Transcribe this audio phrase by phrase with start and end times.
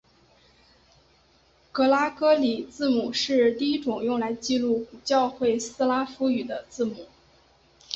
[1.71, 7.05] 格拉哥里字母是第一种用来记录古教会斯拉夫语的字母。